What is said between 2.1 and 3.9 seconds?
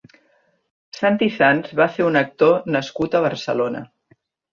un actor nascut a Barcelona.